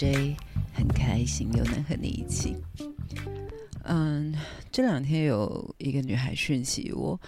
[0.00, 0.34] J，
[0.72, 2.56] 很开心又能和你一起。
[3.82, 4.34] 嗯，
[4.72, 7.20] 这两天有一个女孩讯息我，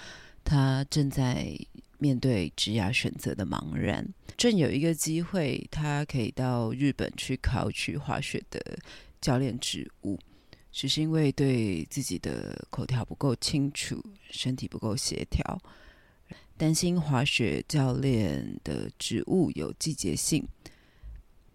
[0.42, 1.54] 她正在
[1.98, 8.78] 面对职涯选择的茫然，正有一个机会，她可以到日本去考取滑雪的
[9.20, 10.18] 教练职务，
[10.70, 15.60] 只是因为对自己的口条不够清楚，身体不够协调。
[16.56, 20.46] 担心滑雪教练的职务有季节性，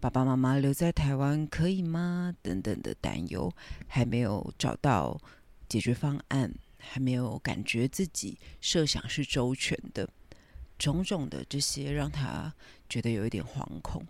[0.00, 2.32] 爸爸妈妈留在台湾可以吗？
[2.40, 3.52] 等等的担忧，
[3.88, 5.20] 还没有找到
[5.68, 10.08] 解决方案，还没有感觉自己设想是周全的，
[10.78, 12.54] 种种的这些让他
[12.88, 14.06] 觉得有一点惶恐，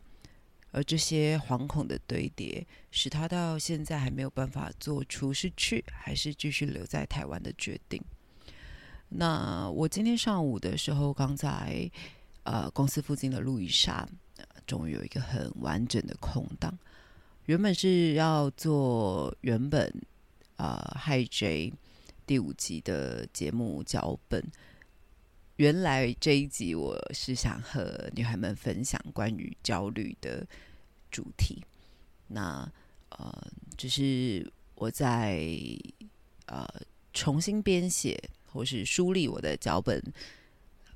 [0.73, 7.99] 而这些惶恐的堆叠，使他到现在还没有办法做出是去还是继续留在台湾的决定。
[9.09, 11.91] 那我今天上午的时候，刚在
[12.43, 14.07] 呃公司附近的路易莎，
[14.69, 16.79] 终于有一个很完整的空档。
[17.47, 19.93] 原本是要做原本
[20.57, 21.71] 啊《Hi J》
[22.25, 24.41] 第五集的节目脚本。
[25.57, 30.47] 原来这一集我是想和女孩们分享关于焦虑的
[31.11, 31.61] 主题。
[32.29, 32.71] 那
[33.09, 35.51] 呃，只是我在
[36.47, 36.69] 呃
[37.13, 38.17] 重新编写。
[38.51, 40.03] 或是梳理我的脚本，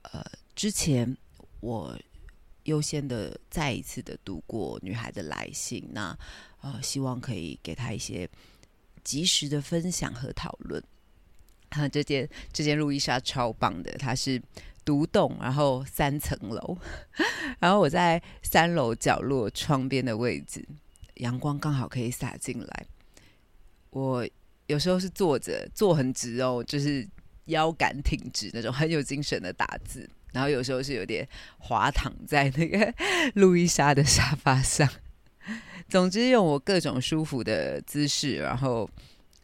[0.00, 0.24] 呃，
[0.56, 1.14] 之前
[1.60, 1.94] 我
[2.64, 6.16] 优先的再一次的读过女孩的来信，那
[6.60, 8.28] 呃，希望可以给她一些
[9.02, 10.82] 及时的分享和讨论。
[11.70, 14.40] 啊，这间这间路易莎超棒的，它是
[14.84, 16.76] 独栋，然后三层楼，
[17.58, 20.66] 然后我在三楼角落窗边的位置，
[21.14, 22.86] 阳光刚好可以洒进来。
[23.90, 24.28] 我
[24.66, 27.08] 有时候是坐着，坐很直哦，就是。
[27.46, 32.92] 腰杆挺直那种很有精神的打字，然后有时候是有点滑躺在那个
[33.36, 34.88] 路易莎的沙发上。
[35.88, 38.88] 总之，用我各种舒服的姿势，然后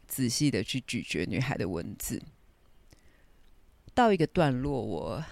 [0.07, 2.21] 仔细的去咀嚼女孩的文字。
[3.95, 5.25] 到一个段落，我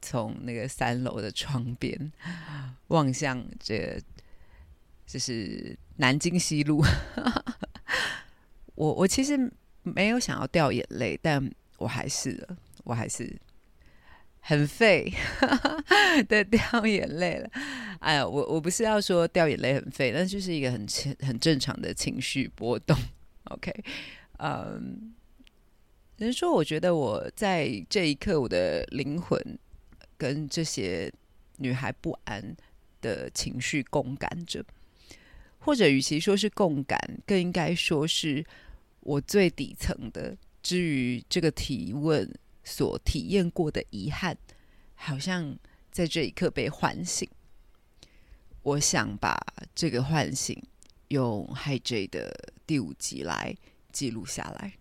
[0.00, 2.12] 从那个三楼的窗边
[2.88, 4.00] 望向这，
[5.06, 6.84] 就是南京西路。
[8.74, 9.52] 我我其实
[9.82, 11.50] 没有想要掉眼泪，但。
[11.78, 12.46] 我还是，
[12.84, 13.36] 我还是
[14.44, 15.12] 很废
[16.28, 17.48] 的掉眼泪了。
[18.00, 20.86] 哎呀，我我不是要说掉眼泪很废，那就是一个很
[21.20, 22.96] 很正常的情绪波动。
[23.44, 23.72] OK，
[24.38, 25.14] 嗯，
[26.16, 29.40] 人说我觉得我在这一刻，我的灵魂
[30.18, 31.12] 跟这些
[31.58, 32.56] 女孩不安
[33.00, 34.64] 的情绪共感着，
[35.60, 38.44] 或者与其说是共感，更应该说是
[39.00, 40.36] 我最底层的。
[40.62, 42.28] 至于这个提问
[42.64, 44.36] 所体验过的遗憾，
[44.94, 45.58] 好像
[45.90, 47.28] 在这一刻被唤醒。
[48.62, 49.36] 我想把
[49.74, 50.60] 这个唤醒
[51.08, 53.56] 用《Hi J》的第五集来
[53.90, 54.74] 记录下来。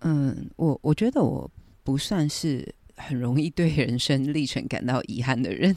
[0.00, 1.50] 嗯，我我觉得我
[1.82, 5.76] 不算是很容易对人生历程感到遗憾的人。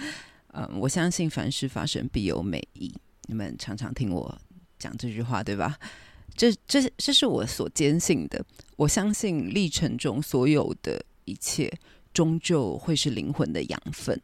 [0.52, 2.94] 嗯，我相信凡事发生必有美意。
[3.28, 4.38] 你们常常听我
[4.78, 5.78] 讲这句话，对吧？
[6.36, 8.44] 这这这是我所坚信的。
[8.76, 11.72] 我相信历程中所有的一切，
[12.12, 14.20] 终究会是灵魂的养分。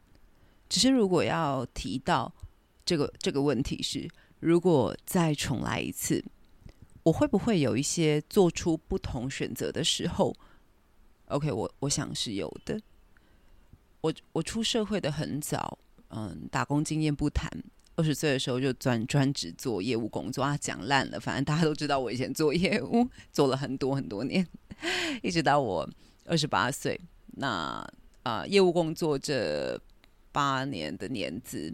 [0.69, 2.31] 只是如果要提到
[2.85, 4.07] 这个这个问题是，
[4.39, 6.23] 如果再重来一次，
[7.03, 10.35] 我会不会有一些做出不同选择的时候
[11.25, 12.79] ？OK，我我想是有的。
[14.01, 17.49] 我我出社会的很早，嗯，打工经验不谈。
[17.95, 21.19] 二十岁的时候就专专职做业务工作啊，讲烂了。
[21.19, 24.47] 反正大家都知道我以前做业务做了很多很多年，
[25.21, 25.87] 一直到我
[26.25, 26.99] 二十八岁。
[27.35, 27.87] 那
[28.23, 29.79] 啊，业务工作这
[30.31, 31.71] 八年的年资，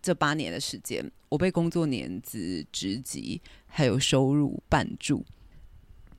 [0.00, 5.24] 这八年的时间，我被工作年资、职级还有收入绊住，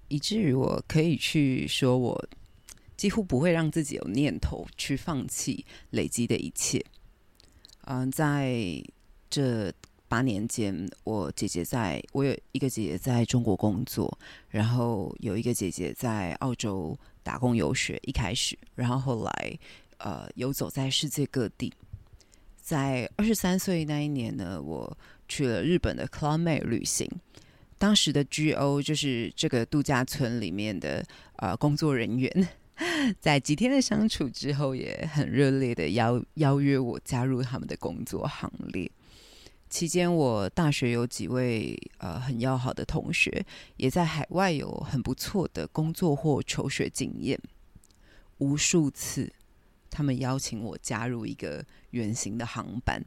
[0.09, 2.27] 以至于我可以去说，我
[2.97, 6.83] 几乎不会让自己有念头去放弃累积的一切。
[7.83, 8.83] 嗯，在。
[9.35, 9.69] 这
[10.07, 14.17] 八年间，我姐姐在，我有一个姐姐在中国工作，
[14.47, 17.99] 然后有一个姐姐在澳洲打工游学。
[18.03, 19.59] 一开始，然后后来，
[19.97, 21.73] 呃，游走在世界各地。
[22.55, 24.97] 在二十三岁那一年呢，我
[25.27, 27.05] 去了日本的 Club 旅行。
[27.77, 31.05] 当时的 GO 就是这个度假村里面的
[31.35, 32.47] 呃工作人员，
[33.19, 38.89] 在几天的相处之后，也很热烈的邀邀约我加入他们的工作行列。
[39.75, 43.45] 期间，我大学有几位呃很要好的同学，
[43.75, 47.37] 也在海外有很不错的工作或求学经验。
[48.37, 49.29] 无数次，
[49.89, 53.03] 他们邀请我加入一个远行的航班。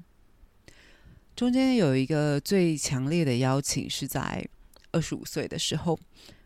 [1.35, 4.47] 中间有一个最强烈的邀请是在
[4.91, 5.99] 二十五岁的时候，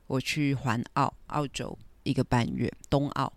[0.06, 3.32] 我去环澳澳洲一个半月，冬澳。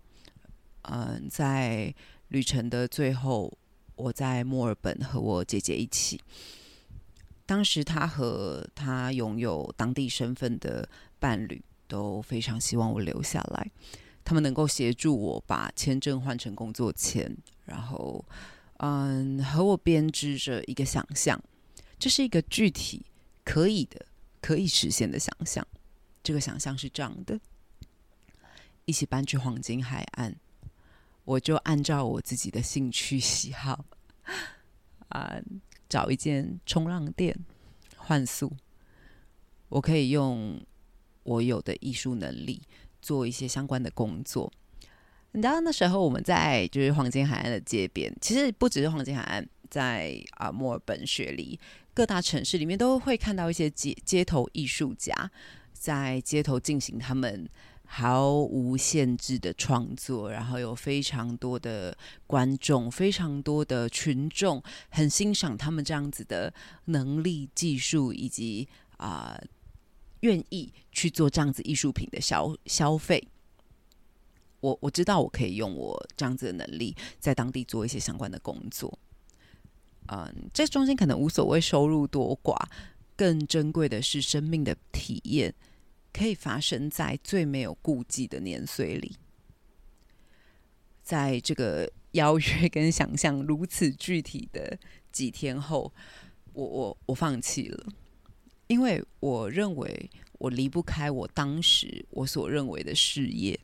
[0.82, 1.92] 嗯，在
[2.28, 3.52] 旅程的最后，
[3.96, 6.20] 我在墨尔本和我姐姐一起。
[7.46, 10.86] 当时他和他拥有当地身份的
[11.20, 13.70] 伴侣都非常希望我留下来，
[14.24, 17.34] 他们能够协助我把签证换成工作签，
[17.64, 18.24] 然后
[18.78, 21.40] 嗯，和我编织着一个想象，
[21.98, 23.06] 这是一个具体
[23.44, 24.04] 可以的、
[24.40, 25.64] 可以实现的想象。
[26.24, 27.38] 这个想象是这样的：
[28.86, 30.34] 一起搬去黄金海岸，
[31.24, 33.84] 我就按照我自己的兴趣喜好
[35.10, 35.40] 啊。
[35.88, 37.36] 找一间冲浪店
[37.96, 38.52] 换宿，
[39.68, 40.60] 我可以用
[41.22, 42.62] 我有的艺术能力
[43.00, 44.52] 做一些相关的工作。
[45.32, 51.58] 你知道那时候我们在就是黄金海岸的街边，其实不只是黄金海岸，在啊墨尔本、雪梨
[51.92, 55.30] 各大城市里面都会看到一些街街头艺术家
[55.72, 57.48] 在街头进行他们。
[57.86, 61.96] 毫无限制的创作，然后有非常多的
[62.26, 66.52] 观众，非常多的群众很欣赏他们这样子的
[66.86, 69.40] 能力、技术，以及啊
[70.20, 73.26] 愿意去做这样子艺术品的消消费。
[74.60, 78.98] 我我知道我可以用我这样子的能力，在当地做一些相关的工作。
[80.08, 82.56] 嗯，这中间可能无所谓收入多寡，
[83.16, 85.54] 更珍贵的是生命的体验。
[86.16, 89.14] 可以发生在最没有顾忌的年岁里，
[91.02, 94.78] 在这个邀约跟想象如此具体的
[95.12, 95.92] 几天后，
[96.54, 97.86] 我我我放弃了，
[98.68, 103.60] 因为我认为我离不开我当时我所认为的事业。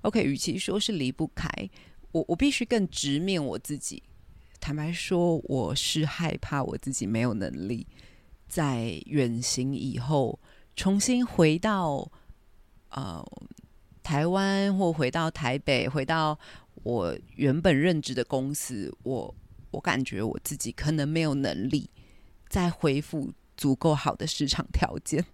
[0.00, 1.48] OK，与其说是离不开，
[2.10, 4.02] 我我必须更直面我自己。
[4.58, 7.86] 坦白说，我是害怕我自己没有能力
[8.48, 10.40] 在远行以后。
[10.82, 12.10] 重新回到
[12.88, 13.24] 呃
[14.02, 16.36] 台湾，或回到台北，回到
[16.82, 19.32] 我原本任职的公司，我
[19.70, 21.88] 我感觉我自己可能没有能力
[22.48, 25.24] 再恢复足够好的市场条件。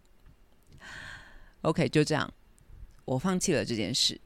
[1.63, 2.31] OK，就这样，
[3.07, 4.21] 我放弃了这件事。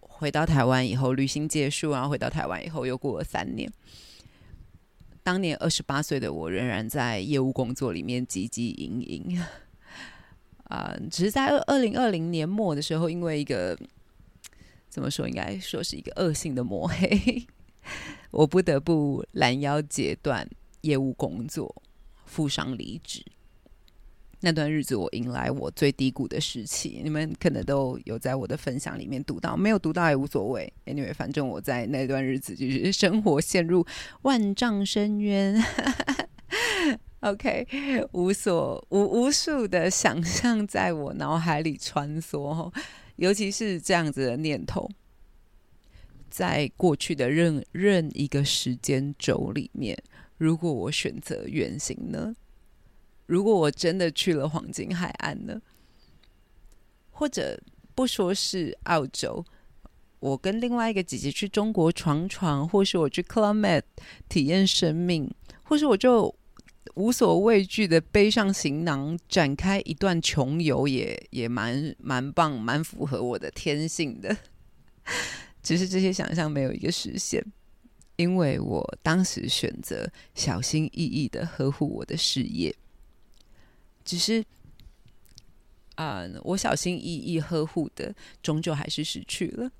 [0.00, 3.70] 回到台湾以后，旅行结束，然后回到台湾以后，又过了三年。
[5.22, 9.38] 当年二十八岁的我，仍然在业务工作里面汲汲营营。
[10.70, 13.76] 啊，只是在二二零二零年末的时候，因为一个
[14.88, 17.44] 怎么说，应该说是一个恶性的抹黑，
[18.30, 20.48] 我不得不拦腰截断
[20.82, 21.82] 业务工作，
[22.24, 23.20] 负伤离职。
[24.42, 27.00] 那段日子，我迎来我最低谷的时期。
[27.02, 30.72] 你们可能都有在我的分享里面读到，没有读到也无所谓。
[30.86, 33.84] Anyway，反正我在那段日子就是生活陷入
[34.22, 35.62] 万丈深渊。
[37.28, 37.66] OK，
[38.12, 42.72] 无所无无数的想象在我脑海里穿梭，
[43.16, 44.90] 尤其是这样子的念头，
[46.30, 50.02] 在过去的任任一个时间轴里面，
[50.38, 52.34] 如果我选择远行呢？
[53.26, 55.60] 如果我真的去了黄金海岸呢？
[57.10, 57.62] 或者
[57.94, 59.44] 不说是澳洲，
[60.20, 63.86] 我跟另外一个姐姐去中国闯闯，或是我去 c l a m e t
[64.26, 65.30] 体验生命，
[65.62, 66.34] 或是我就。
[66.94, 74.36] 无所畏惧的背上行囊，展开一段穷游，也也蛮蛮棒，蛮符合我的天性的。
[75.62, 77.44] 只是这些想象没有一个实现，
[78.16, 82.74] 因为我当时选择小心翼翼的呵护我的事业。
[84.04, 84.44] 只是，
[85.96, 89.70] 啊，我小心翼翼呵护的，终究还是失去了。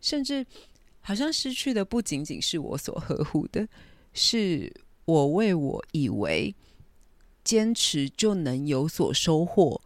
[0.00, 0.46] 甚至，
[1.00, 3.68] 好像失去的不仅仅是我所呵护的，
[4.12, 4.72] 是。
[5.04, 6.54] 我为我以为
[7.42, 9.80] 坚持就能有所收获，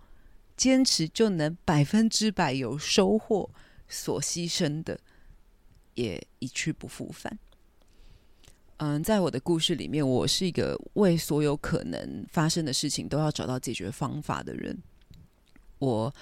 [0.56, 3.50] 坚持就能百分之百有收获，
[3.88, 5.00] 所牺牲的
[5.94, 7.38] 也一去不复返。
[8.76, 14.78] 嗯，在我的故事里面，我是一个为所有可能发生的事情都要找到解决方法的人。
[15.80, 16.14] 我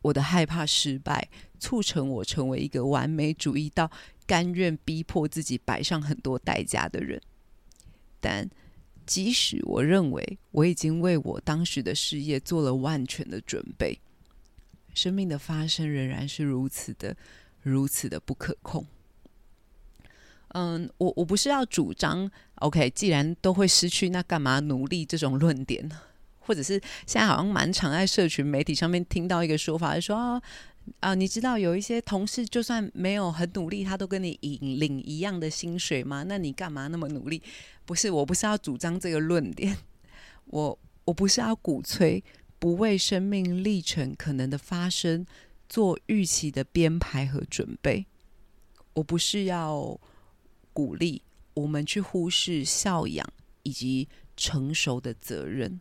[0.00, 1.28] 我的害怕失败，
[1.58, 3.90] 促成我成为一个完美主义到
[4.26, 7.20] 甘愿逼迫自己摆上很多代价的人。
[8.20, 8.48] 但
[9.06, 13.98] 即使我认为我已经为我当时的事业做了万全的准备，
[14.94, 17.16] 生命的发生仍然是如此的、
[17.62, 18.86] 如此的不可控。
[20.48, 26.00] 嗯，我我不是要主张 OK，既然都会失去，那干嘛努力这种论点呢？
[26.38, 26.72] 或者是
[27.06, 30.42] 现在好像蛮常在社群媒体上面听到一个说法，就说，
[31.00, 36.24] 啊，你知道有一些同事就算没有很努力，他都跟你领领一样的薪水吗？
[36.24, 37.42] 那你干嘛那么努力？
[37.86, 39.76] 不是，我不是要主张这个论点，
[40.46, 42.22] 我我不是要鼓吹
[42.58, 45.24] 不为生命历程可能的发生
[45.68, 48.06] 做预期的编排和准备，
[48.94, 49.98] 我不是要
[50.72, 51.22] 鼓励
[51.54, 53.26] 我们去忽视孝养
[53.62, 55.80] 以及成熟的责任。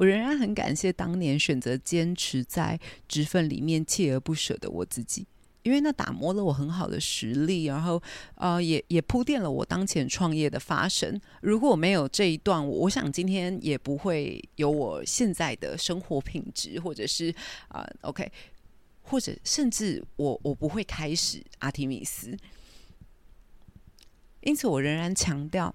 [0.00, 5.26] 我仍然很感谢当年选择坚持在职份里面锲而不舍的我自己，
[5.62, 8.02] 因为那打磨了我很好的实力，然后
[8.36, 11.20] 呃，也也铺垫了我当前创业的发生。
[11.42, 17.34] 如果没有这一段，我想今天也不会有我现在的生活品质，或者是
[17.68, 18.32] 啊，OK，
[19.02, 22.34] 或者甚至我我不会开始阿提米斯。
[24.40, 25.74] 因此，我仍然强调，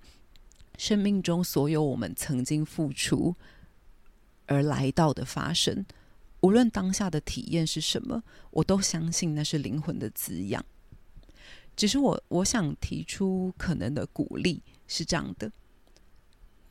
[0.80, 3.36] 生命中所有我们曾经付出。
[4.46, 5.86] 而来到的发生，
[6.42, 10.64] 无论当下的体验是什么，我都相信那是灵魂的滋养。
[11.76, 15.52] 只是我我想提出可能的鼓励是这样的：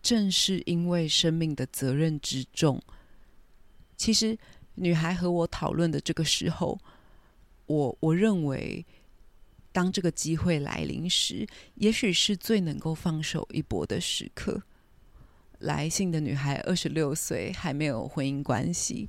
[0.03, 2.83] 正是因为生命的责任之重，
[3.97, 4.39] 其实
[4.77, 6.79] 女孩和我讨论的这个时候，
[7.67, 8.85] 我我认为，
[9.73, 14.63] 当这个机会来临时，也许是最能够放手一搏的时刻。
[15.65, 19.09] 来信的女孩二十六岁，还没有婚姻关系。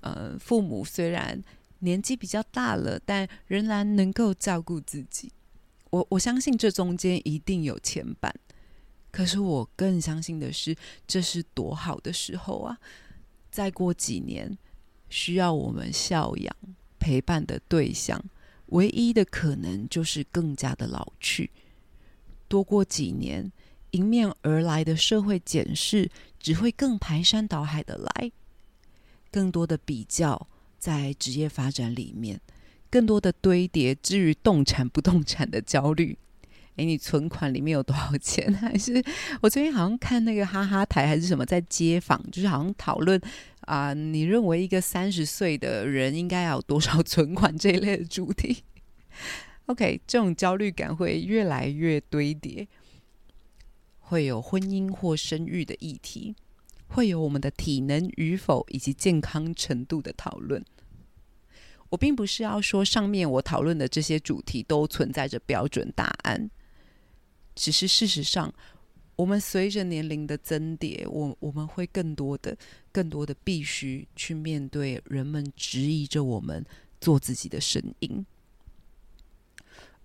[0.00, 1.42] 呃，父母虽然
[1.78, 5.32] 年纪比较大了，但仍然能够照顾自己。
[5.90, 8.30] 我我相信这中间一定有牵绊。
[9.10, 10.76] 可是我更相信的是，
[11.06, 12.78] 这是多好的时候啊！
[13.50, 14.58] 再过几年，
[15.08, 16.56] 需要我们孝养
[16.98, 18.22] 陪伴的对象，
[18.66, 21.50] 唯一的可能就是更加的老去。
[22.48, 23.52] 多过几年。
[23.96, 28.30] 迎面而来的社会检视只会更排山倒海的来，
[29.30, 30.46] 更多的比较
[30.78, 32.40] 在职业发展里面，
[32.90, 36.16] 更多的堆叠至于动产不动产的焦虑。
[36.76, 38.52] 诶，你存款里面有多少钱？
[38.60, 39.02] 还是
[39.40, 43.18] 我最近好像看那个哈哈台还是什么在街访，就是好像讨论
[43.60, 48.62] 啊，你认为一个三十岁的人应该要有多少存款这一类的主题？
[49.66, 52.68] OK，这种焦虑感会越来越堆叠。
[54.08, 56.36] 会有婚姻或生育的议题，
[56.86, 60.64] 会有我们的体能与否以及健康程度的讨论。
[61.88, 66.48] 我并不是要说上面我讨论的这些主题都存在着标准答案，
[67.56, 68.54] 只是事实上，
[69.16, 72.56] 我们随着年龄的增叠，我我们会更多的、
[72.92, 76.64] 更多的必须去面对人们质疑着我们
[77.00, 78.24] 做自己的声音。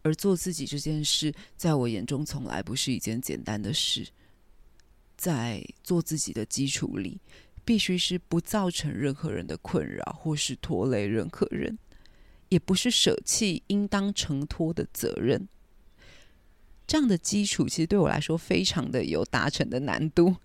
[0.04, 4.08] 而做自己这件事，在我眼中从来不是一件简单的事。
[5.16, 7.22] 在做自己的基础里，
[7.64, 11.78] 必须是不造成任何人的困扰，或是拖累任何人，
[12.50, 15.48] 也不是舍弃应当承托的责任。
[16.88, 20.36] 这样的基础，其实对我来说非常的有达成的难度。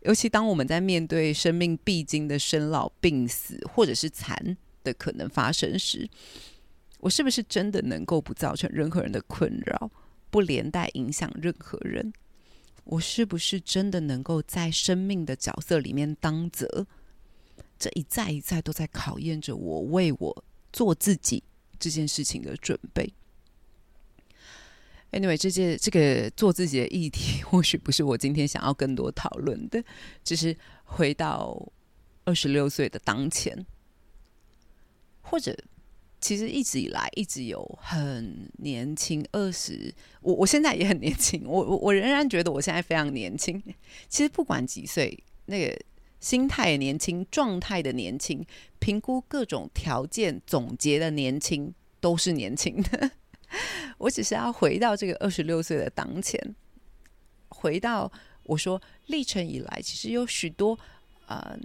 [0.00, 6.08] 尤其当我们在面对生命必经的生老病死，或者是残的可能发生时。
[7.02, 9.90] 我是不是真的能够不造成任何人的困扰，
[10.30, 12.12] 不连带影响任何人？
[12.84, 16.86] 我是不是真的能够在生命的角色里面当责？
[17.76, 21.42] 这一再一再都在考验着我为我做自己
[21.76, 23.12] 这件事情的准备。
[25.10, 29.82] Anyway，这件这个做自己的议题，或许不是我今天想要更多讨论的，
[30.22, 31.60] 只是回到
[32.24, 33.66] 二十六岁的当前，
[35.20, 35.58] 或者。
[36.22, 43.60] 其实一直以来一直有很年轻，二十，我我现在也很年轻，我我我仍然觉得我现在非常年轻。
[44.08, 45.76] 其实不管几岁，那个
[46.20, 48.46] 心态年轻，状态的年轻，
[48.78, 53.10] 评估各种条件总结的年轻，都是年轻的。
[53.98, 56.54] 我只是要回到这个二十六岁的当前，
[57.48, 58.10] 回到
[58.44, 60.78] 我说历程以来，其实有许多
[61.26, 61.58] 呃。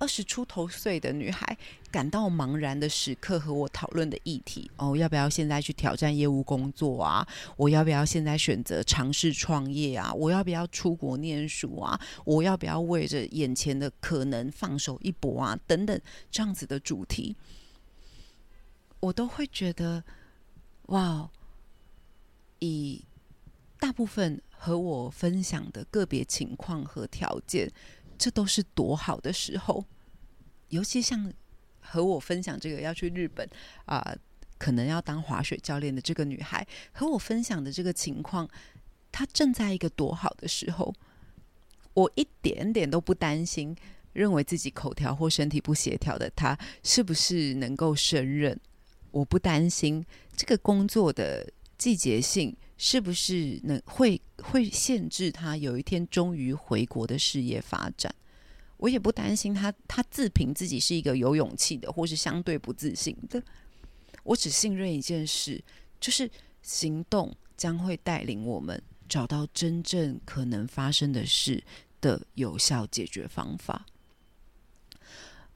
[0.00, 1.56] 二十出头岁的女孩
[1.90, 7.28] 感到茫然的时刻，和我讨论的议题哦，要不要现在去挑战业务工作啊？
[7.54, 10.10] 我要不要现在选择尝试创业啊？
[10.14, 12.00] 我要不要出国念书啊？
[12.24, 15.58] 我要不要为着眼前的可能放手一搏啊？
[15.66, 17.36] 等等这样子的主题，
[19.00, 20.02] 我都会觉得
[20.86, 21.28] 哇，
[22.60, 23.04] 以
[23.78, 27.70] 大部分和我分享的个别情况和条件。
[28.20, 29.82] 这都是多好的时候，
[30.68, 31.32] 尤其像
[31.80, 33.48] 和我分享这个要去日本
[33.86, 34.14] 啊，
[34.58, 38.46] 可能要当滑雪教练的这个女孩，和我分享的这个情况，
[39.10, 40.94] 她正在一个多好的时候，
[41.94, 43.74] 我一点点都不担心
[44.12, 48.60] 认为自己口条或身体不协调的她，是不是能够胜任？
[49.12, 50.04] 我不担心
[50.36, 58.12] 这个工作的季节性是不是能会会限制他有一天终于回国的事业发展。
[58.78, 63.42] 我也不担心他，他自评自己是一个有勇气的，或是相对不自信的。
[64.22, 65.62] 我只信任一件事，
[66.00, 66.28] 就是
[66.62, 71.62] 行动将会带领我们找到真正可能发生的事
[72.00, 73.84] 的有效解决方法。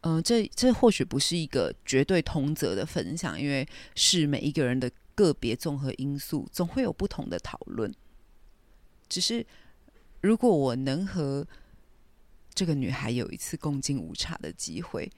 [0.02, 7.92] 嗯，这这或许不是一个绝对通则的分享，因为是每一个人的个别综合因素，总会有不同的讨论。
[9.08, 9.46] 只是
[10.20, 11.46] 如果我能和
[12.54, 15.10] 这个女孩有一次共进午茶的机会，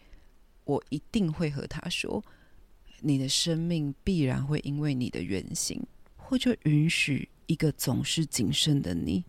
[0.65, 2.25] 我一定会和她说
[3.01, 5.87] ：“你的生命必然会因为你的原型，
[6.17, 9.25] 或就允许一个总是谨慎的你，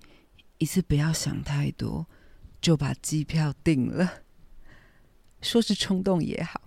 [0.57, 2.07] 一次不要想太多，
[2.59, 4.23] 就把机票订了。
[5.41, 6.61] 说是冲动也好，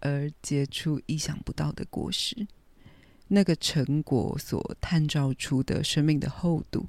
[0.00, 2.46] 而结出意想不到的果实，
[3.28, 6.86] 那个成果所探照出的生命的厚度，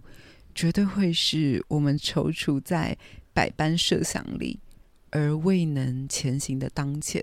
[0.53, 2.97] 绝对会是我们踌躇在。”
[3.35, 4.61] 百般设想里，
[5.09, 7.21] 而未能前行的当前，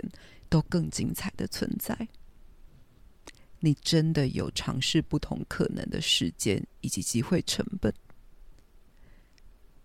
[0.50, 2.07] 都更精彩的存在。
[3.61, 7.95] 你真的有尝试不同可能的时间以及机会成本？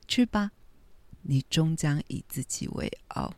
[0.06, 0.52] 去吧，
[1.22, 3.34] 你终将以自己为傲。